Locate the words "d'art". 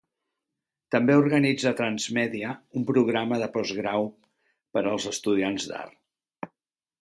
5.75-6.53